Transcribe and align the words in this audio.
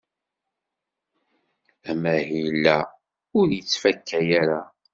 Amahil-a 1.91 2.77
ur 3.39 3.47
yettfaka 3.57 4.19
ara. 4.41 4.61